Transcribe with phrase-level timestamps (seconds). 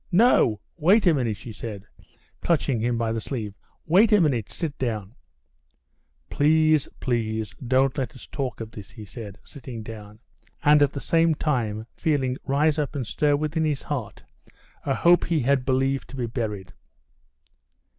[0.11, 1.85] "No, wait a minute," she said,
[2.41, 3.53] clutching him by the sleeve.
[3.85, 5.13] "Wait a minute, sit down."
[6.31, 10.17] "Please, please, don't let us talk of this," he said, sitting down,
[10.63, 14.23] and at the same time feeling rise up and stir within his heart
[14.87, 16.73] a hope he had believed to be buried.